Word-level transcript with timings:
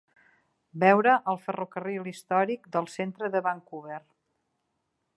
Veure 0.83 1.13
el 1.33 1.37
ferrocarril 1.43 2.11
històric 2.13 2.67
del 2.77 2.91
centre 2.97 3.33
de 3.37 3.43
Vancouver. 3.51 4.03